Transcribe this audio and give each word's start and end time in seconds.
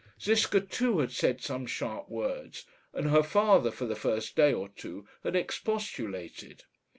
Ziska, 0.19 0.59
too, 0.61 0.97
had 0.97 1.11
said 1.11 1.41
some 1.43 1.67
sharp 1.67 2.09
words; 2.09 2.65
and 2.91 3.11
her 3.11 3.21
father, 3.21 3.69
for 3.69 3.85
the 3.85 3.95
first 3.95 4.35
day 4.35 4.51
or 4.51 4.67
two, 4.69 5.07
had 5.23 5.35
expostulated. 5.35 6.63